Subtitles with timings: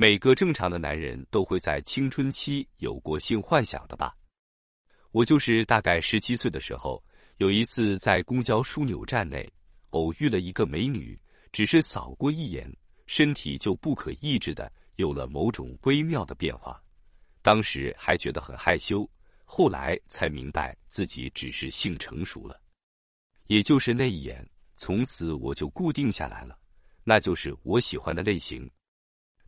[0.00, 4.16] 每个正常的男人都会在青春期有过性幻想的吧？
[5.10, 7.04] 我就是大概十七岁的时候，
[7.36, 9.46] 有一次在公交枢纽站内
[9.90, 11.20] 偶遇了一个美女，
[11.52, 12.66] 只是扫过一眼，
[13.06, 16.82] 身体就不可抑制的有了某种微妙的变化。
[17.42, 19.06] 当时还觉得很害羞，
[19.44, 22.58] 后来才明白自己只是性成熟了。
[23.48, 24.48] 也就是那一眼，
[24.78, 26.58] 从此我就固定下来了，
[27.04, 28.66] 那就是我喜欢的类型。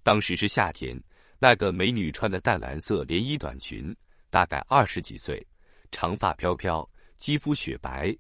[0.05, 1.01] 当时是夏天，
[1.39, 3.95] 那个美女穿的淡蓝色连衣短裙，
[4.31, 5.45] 大概二十几岁，
[5.93, 8.13] 长发飘飘，肌肤雪白，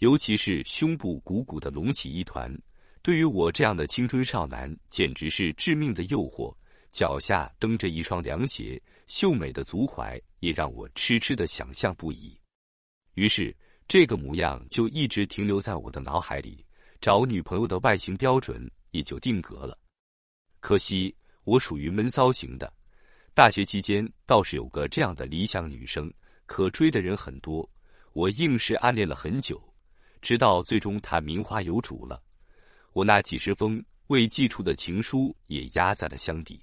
[0.00, 2.54] 尤其是胸部鼓鼓的隆起一团，
[3.00, 6.54] 对于我这样的青春少男，简直是致命的诱惑。
[6.90, 12.38] 脚下蹬着一双凉鞋，秀美的足踝也让我痴痴的想象不已。
[13.14, 13.56] 于是，
[13.88, 16.62] 这个模样就一直停留在我的脑海里，
[17.00, 19.78] 找女朋友的外形标准也就定格了。
[20.60, 21.16] 可惜。
[21.50, 22.72] 我属于闷骚型的，
[23.34, 26.08] 大学期间倒是有个这样的理想女生，
[26.46, 27.68] 可追的人很多，
[28.12, 29.60] 我硬是暗恋了很久，
[30.22, 32.22] 直到最终她名花有主了，
[32.92, 36.62] 我那几十封未寄出的情书也压在了箱底。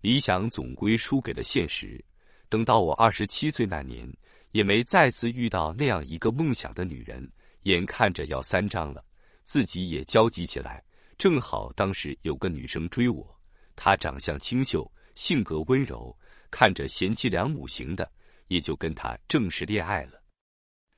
[0.00, 2.00] 理想总归输给了现实，
[2.48, 4.08] 等到我二十七岁那年，
[4.52, 7.28] 也没再次遇到那样一个梦想的女人，
[7.62, 9.04] 眼看着要三张了，
[9.42, 10.80] 自己也焦急起来，
[11.18, 13.35] 正好当时有个女生追我。
[13.76, 16.16] 他长相清秀，性格温柔，
[16.50, 18.10] 看着贤妻良母型的，
[18.48, 20.20] 也就跟他正式恋爱了。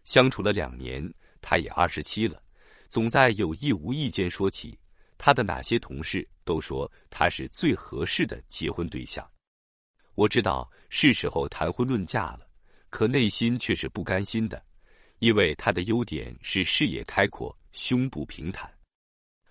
[0.04, 1.12] 相处了两年，
[1.42, 2.42] 他也二十七了，
[2.88, 4.78] 总在有意无意间说起
[5.18, 9.28] 他的哪些同事都说他是最合适的结婚对象。
[10.14, 12.48] 我知道是时候谈婚论嫁了，
[12.88, 14.64] 可内心却是不甘心的，
[15.18, 18.72] 因为他的优点是视野开阔，胸部平坦。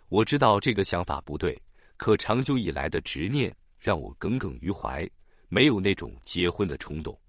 [0.09, 1.61] 我知道这个想法不对。
[1.97, 5.07] 可长久以来的执念让我耿耿于怀，
[5.49, 7.19] 没有那种结婚的冲动。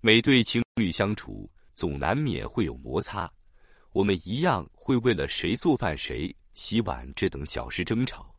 [0.00, 3.30] 每对情侣相处，总难免会有摩擦，
[3.92, 8.34] 我们一样会为了谁做饭、谁洗碗这等小事争吵。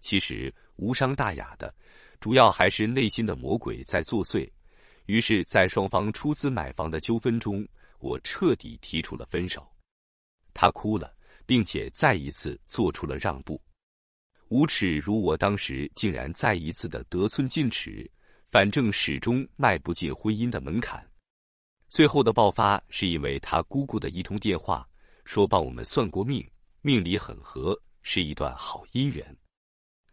[0.00, 1.74] 其实无伤大雅的，
[2.20, 4.50] 主要还是内心的魔鬼在作祟。
[5.06, 7.66] 于是，在双方出资买房的纠纷中，
[7.98, 9.66] 我彻底提出了分手。
[10.54, 11.12] 他哭了，
[11.46, 13.60] 并且再一次做出了让步。
[14.50, 18.10] 无耻如我当时竟然再一次的得寸进尺，
[18.48, 21.08] 反正始终迈不进婚姻的门槛。
[21.88, 24.84] 最后的爆发是因为他姑姑的一通电话，
[25.24, 26.44] 说帮我们算过命，
[26.82, 29.24] 命里很合，是一段好姻缘。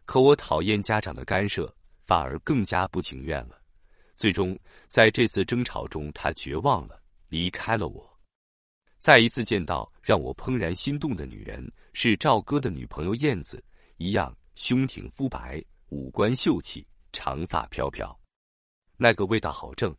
[0.05, 3.59] 可我讨厌家长的干涉，反而更加不情愿了。
[4.15, 4.55] 最终
[4.87, 8.07] 在这次争吵中，他绝望了，离开了我。
[8.99, 13.63] 再一次见到让我怦然心动的女人，是赵哥的女朋友燕子。
[13.97, 18.17] 一样，胸挺肤白，五官秀气，长发飘飘，
[18.95, 19.95] 那个味道好正，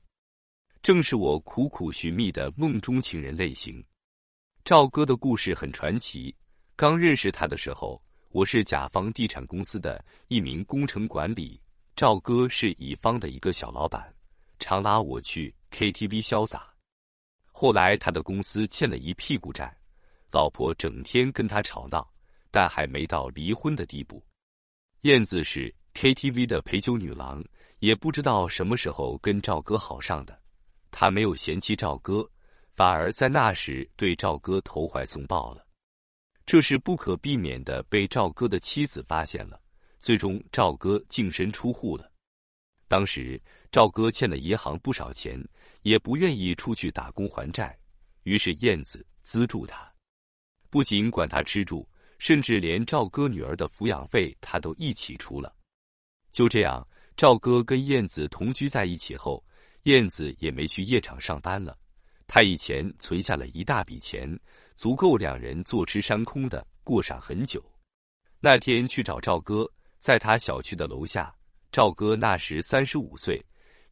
[0.82, 3.84] 正是我苦苦寻觅的梦中情人类型。
[4.64, 6.34] 赵哥的故事很传奇。
[6.76, 8.00] 刚认识他的时候，
[8.30, 11.60] 我是甲方地产公司的一名工程管理，
[11.96, 14.14] 赵哥是乙方的一个小老板，
[14.60, 16.72] 常拉我去 KTV 潇洒。
[17.50, 19.76] 后来他的公司欠了一屁股债，
[20.30, 22.08] 老婆整天跟他吵闹。
[22.50, 24.24] 但还没到离婚的地步。
[25.02, 27.44] 燕子是 KTV 的陪酒女郎，
[27.78, 30.40] 也不知道什么时候跟赵哥好上的。
[30.90, 32.28] 她没有嫌弃赵哥，
[32.74, 35.66] 反而在那时对赵哥投怀送抱了。
[36.46, 39.60] 这是不可避免的，被赵哥的妻子发现了。
[40.00, 42.10] 最终，赵哥净身出户了。
[42.88, 45.38] 当时赵哥欠了银行不少钱，
[45.82, 47.78] 也不愿意出去打工还债，
[48.22, 49.92] 于是燕子资助他，
[50.70, 51.86] 不仅管他吃住。
[52.18, 55.54] 甚至连赵哥女儿的抚养费他都一起出了。
[56.32, 56.86] 就这样，
[57.16, 59.44] 赵哥跟燕子同居在一起后，
[59.84, 61.76] 燕子也没去夜场上班了。
[62.26, 64.38] 他以前存下了一大笔钱，
[64.76, 67.64] 足够两人坐吃山空的过上很久。
[68.38, 69.68] 那天去找赵哥，
[69.98, 71.34] 在他小区的楼下。
[71.72, 73.44] 赵哥那时三十五岁，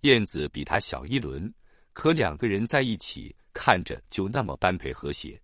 [0.03, 1.53] 燕子比他小一轮，
[1.93, 5.41] 可两个人在一起看着就那么般配和谐。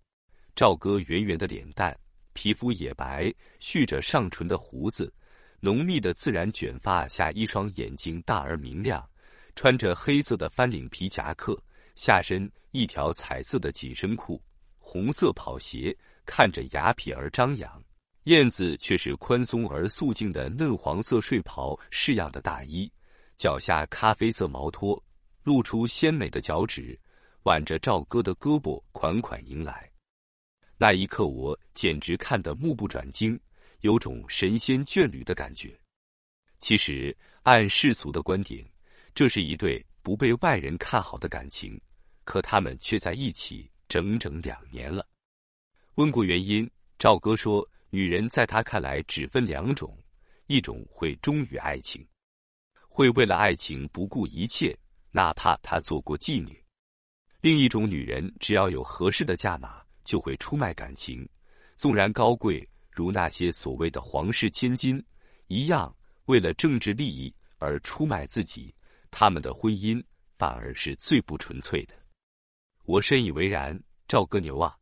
[0.55, 1.99] 赵哥圆圆的脸蛋。
[2.33, 5.13] 皮肤也白，蓄着上唇的胡子，
[5.61, 9.09] 浓密的自然卷发下，一双眼睛大而明亮，
[9.55, 11.57] 穿着黑色的翻领皮夹克，
[11.95, 14.43] 下身一条彩色的紧身裤，
[14.79, 17.83] 红色跑鞋，看着雅痞而张扬。
[18.25, 22.91] 燕子却是宽松而素净的嫩黄色睡袍式样的大衣，
[23.37, 25.03] 脚下咖啡色毛拖，
[25.43, 26.97] 露出鲜美的脚趾，
[27.43, 29.92] 挽着赵哥的胳膊款款迎来。
[30.83, 33.39] 那一刻，我简直看得目不转睛，
[33.83, 35.79] 有种神仙眷侣的感觉。
[36.59, 38.67] 其实，按世俗的观点，
[39.15, 41.81] 这是一对不被外人看好的感情，
[42.25, 45.07] 可他们却在一起整整两年了。
[45.95, 46.69] 问过原因，
[46.99, 49.97] 赵哥说，女人在他看来只分两种：
[50.49, 52.05] 一种会忠于爱情，
[52.89, 54.77] 会为了爱情不顾一切，
[55.13, 56.53] 哪怕她做过妓女；
[57.41, 59.81] 另一种女人，只要有合适的价码，
[60.13, 61.27] 就会出卖感情，
[61.79, 65.03] 纵然高贵，如那些所谓的皇室千金
[65.47, 65.91] 一样，
[66.27, 68.75] 为了政治利益而出卖自己。
[69.11, 70.05] 他们的婚姻
[70.37, 71.95] 反而是最不纯粹的。
[72.85, 74.77] 我深以为然，赵哥牛啊！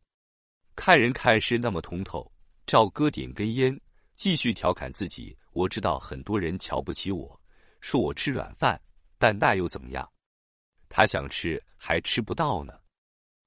[0.75, 2.29] 看人看事那么通透，
[2.65, 3.79] 赵哥点根烟，
[4.15, 5.37] 继续调侃自己。
[5.53, 7.41] 我知道很多人瞧不起我，
[7.79, 8.77] 说我吃软饭，
[9.17, 10.05] 但那又怎么样？
[10.89, 12.73] 他想吃还吃不到呢。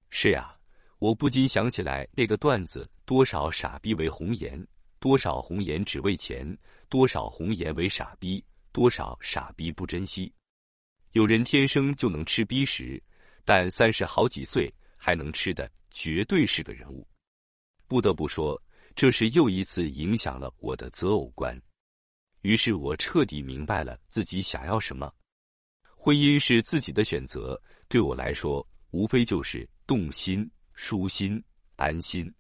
[0.09, 0.57] 是呀，
[1.05, 4.67] 我不禁想起来那个段子：多少傻逼为红颜，
[4.99, 6.57] 多少红颜只为钱，
[6.89, 8.43] 多少红颜为傻逼，
[8.73, 10.33] 多少傻逼不珍惜。
[11.13, 12.99] 有人天生就能吃逼食，
[13.45, 17.07] 但三十好几岁还能吃的，绝对是个人物。
[17.87, 18.59] 不得不说，
[18.97, 21.55] 这是又一次影响了我的择偶观。
[22.41, 25.13] 于是我彻底明白了自己想要什么。
[25.85, 31.43] 婚姻是自己的选择，对我来说，无非就是动心、舒心、
[31.77, 32.33] 安心。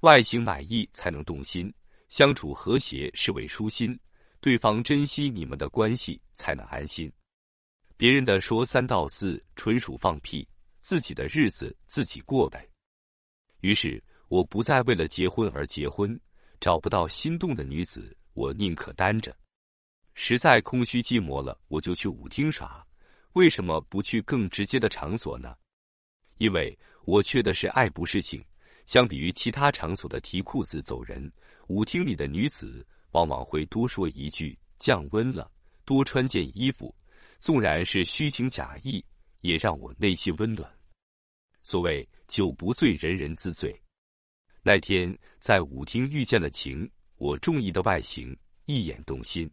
[0.00, 1.72] 外形满意才能动心，
[2.08, 3.98] 相处和谐是为舒心，
[4.40, 7.12] 对方珍惜你们的关系才能安心。
[7.96, 10.48] 别人的说三道四纯属放屁，
[10.80, 12.68] 自己的日子自己过呗。
[13.60, 14.02] 于是。
[14.28, 16.14] 我不再为了结婚而结婚，
[16.60, 19.34] 找不到心动的女子，我宁可单着。
[20.12, 22.86] 实在空虚寂寞了，我就去舞厅耍。
[23.32, 25.56] 为什么不去更直接的场所呢？
[26.36, 26.78] 因为
[27.08, 28.44] 我缺的是爱，不是性。
[28.84, 31.32] 相比于其他场所的提裤子走人，
[31.68, 35.50] 舞厅里的女子往往会多说一句“降温了”，
[35.86, 36.94] 多穿件衣服，
[37.40, 39.02] 纵然是虚情假意，
[39.40, 40.70] 也让我内心温暖。
[41.62, 43.74] 所谓酒不醉，人人自醉。
[44.62, 49.50] 那天在舞厅遇见了晴，我中意的外形，一眼动心。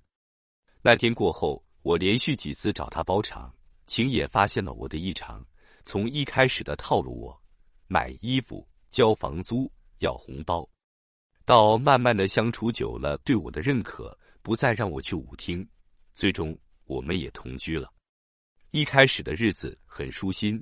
[0.82, 3.50] 那天过后，我连续几次找他包场，
[3.88, 5.42] 晴也发现了我的异常。
[5.86, 7.42] 从一开始的套路我
[7.88, 10.68] 买衣服、交房租、要红包，
[11.46, 15.68] 到慢慢的相处久了，对我的认可，不再让我去舞厅，
[16.14, 17.92] 最终我们也同居了。
[18.72, 20.62] 一开始的日子很舒心，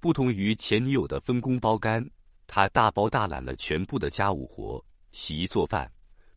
[0.00, 2.04] 不同于前女友的分工包干。
[2.46, 5.90] 她大包大揽了全部的家务活，洗衣做饭、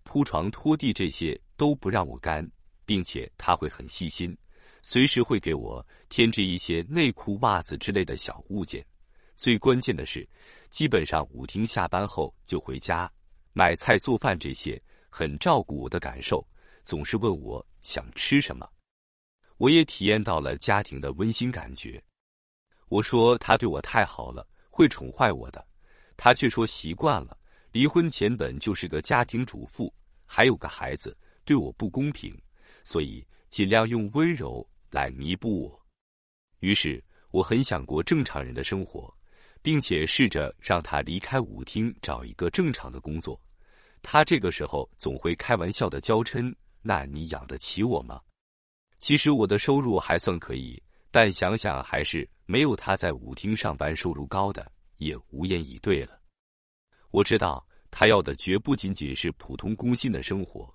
[0.04, 2.50] 铺床拖地这些都不让我干，
[2.86, 4.36] 并且她会很细心，
[4.81, 8.86] 随时会给我添置一些内裤、袜子之类的小物件。
[9.38, 10.28] 最关键的是，
[10.72, 13.10] 基本上舞厅下班后就回家
[13.54, 16.45] 买菜、做饭这些，很照顾我的感受，
[16.84, 18.68] 总是问我想吃什么。
[19.57, 22.04] 我也体验到了家庭的温馨感觉。
[22.89, 25.63] 我说他对我太好了，会宠坏我的。
[26.16, 27.38] 他却说习惯了，
[27.72, 29.94] 离婚前本就是个家庭主妇，
[30.25, 32.36] 还有个孩子，对我不公平，
[32.83, 35.86] 所以尽量用温柔来弥补我。
[36.60, 39.16] 于是我很想过正常人的生活，
[39.62, 43.39] 并且试着让他离开舞厅，找一个正常的工作。
[44.01, 48.21] 他这个时候总会开玩笑的娇嗔：“那你养得起我吗？”
[49.00, 54.71] 其实我的收入还算可以，但想想还是没有他在舞厅上班收入高的。
[54.97, 56.19] 也无言以对了。
[57.11, 60.68] 我知道他要的绝不仅仅是普通工薪的生活。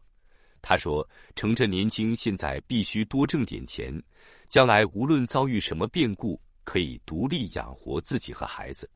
[0.60, 4.00] 他说：“趁着年轻，现在必须多挣点钱，
[4.48, 8.88] 将来无论遭遇什么变故，可以独立养活自己和孩子。”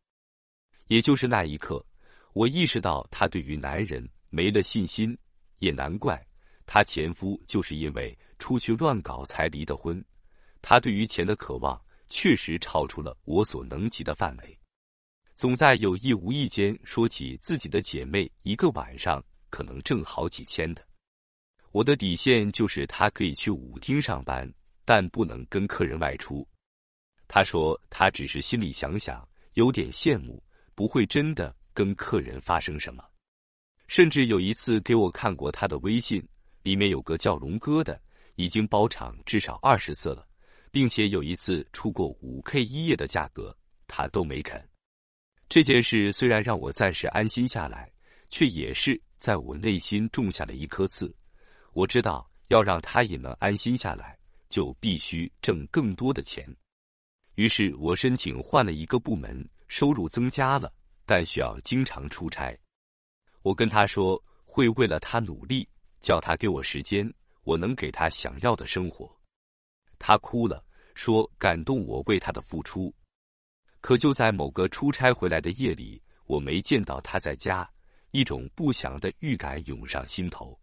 [0.88, 1.84] 也就是那一刻，
[2.32, 5.16] 我意识到他对于男人没了信心。
[5.58, 6.22] 也难怪，
[6.66, 10.04] 他前夫就是因为出去乱搞才离的婚。
[10.60, 14.58] 他对于钱的渴望确实超出了我所能及的范围。
[15.34, 20.86] 总在有意无意间说起自己的姐妹，一个晚上可能挣好几千的。
[21.72, 24.50] 我的底线就是他可以去舞厅上班，
[24.84, 26.46] 但不能跟客人外出。
[27.28, 30.42] 他说他只是心里想想，有点羡慕，
[30.74, 33.04] 不会真的跟客人发生什么。
[33.88, 36.26] 甚至有一次给我看过他的微信，
[36.62, 38.00] 里面有个叫龙哥的，
[38.34, 40.26] 已经包场至少二十次了，
[40.70, 43.56] 并且有一次出过五 K 一夜的价格，
[43.86, 44.60] 他都没肯。
[45.48, 47.88] 这件事虽然让我暂时安心下来，
[48.28, 51.14] 却也是在我内心种下了一颗刺。
[51.72, 54.18] 我知道，要让他也能安心下来，
[54.48, 56.44] 就必须挣更多的钱。
[57.36, 60.72] 于是我申请换了一个部门，收入增加了，
[61.04, 62.58] 但需要经常出差。
[63.42, 65.68] 我跟他说会为了他努力，
[66.00, 67.10] 叫他给我时间，
[67.44, 69.14] 我能给他想要的生活。
[69.98, 70.64] 他哭了，
[70.94, 72.92] 说感动我为他的付出。
[73.82, 77.70] 可就在某个出差回来的夜里，我没见到他在家，
[78.12, 80.58] 一种不祥的预感涌上心头。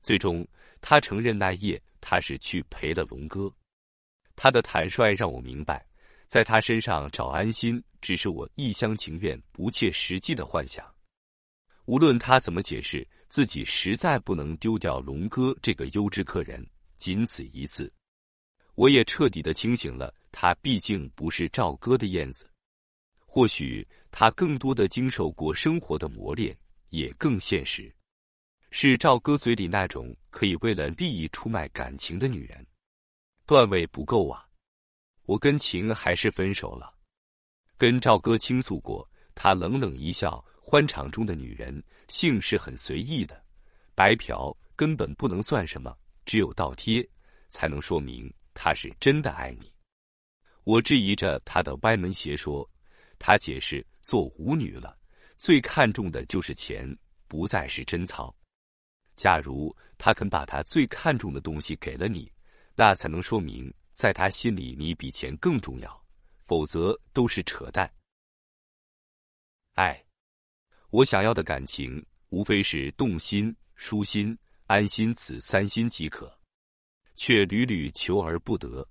[0.00, 0.46] 最终，
[0.80, 3.52] 他承认那夜他是去陪了龙哥。
[4.36, 5.84] 他的坦率让我明白，
[6.28, 10.86] 在他身上找安心，只是我一厢情愿、不切实际的幻想。
[11.86, 16.64] 无论他怎么解释，自己实在不能丢掉龙哥这个优质客人，
[16.96, 17.90] 仅此一次。
[18.74, 22.46] 我也彻底的清醒了，他毕竟不是赵哥的燕子，
[23.24, 26.54] 或许他更多的经受过生活的磨练，
[26.90, 27.90] 也更现实，
[28.70, 32.66] 是赵哥嘴里那种可以为了利益出卖感情的女人。
[33.46, 34.46] 段位不够啊！
[35.28, 36.90] 我跟晴还是分手了。
[37.76, 43.44] 跟赵哥倾诉过，他冷冷一笑：“欢场中的女人性是很随意的，
[43.94, 45.94] 白嫖根本不能算什么，
[46.24, 47.06] 只有倒贴
[47.50, 49.70] 才能说明。”他是真的爱你，
[50.64, 52.68] 我质疑着他的歪门邪说。
[53.18, 54.98] 他解释，做舞女了，
[55.36, 56.96] 最看重的就是钱，
[57.28, 58.34] 不再是贞操。
[59.14, 62.32] 假如他肯把他最看重的东西给了你，
[62.74, 66.06] 那才能说明在他心里你比钱更重要，
[66.44, 67.92] 否则都是扯淡。
[69.74, 70.00] 爱，
[70.90, 76.32] 我想要的感情，无非是动心、舒心、安心，此三心即可。
[77.16, 78.88] 却屡屡求而不得。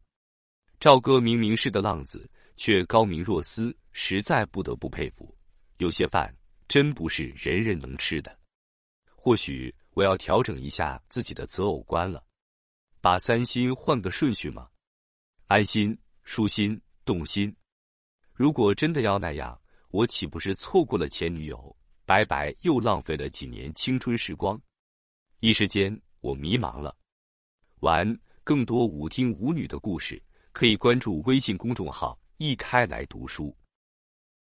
[0.78, 5.34] 赵哥明明是个浪子，却高明若斯，实在不得不佩服。
[5.78, 6.36] 有些饭
[6.68, 8.38] 真不是人人能吃的。
[9.16, 12.22] 或许我要调整一下自己的择偶观了，
[13.00, 14.70] 把三心换个顺序吗？
[15.50, 17.56] 安心、舒心、动心。
[18.34, 19.58] 如果真的要那样，
[19.92, 21.74] 我岂不是错过了前女友，
[22.06, 24.62] 白白又浪费了几年青春时光？
[25.40, 26.94] 一时间，我迷茫了。
[27.80, 33.56] 完，更多舞厅舞女的故事，可以关注微信公众号“一开来读书”。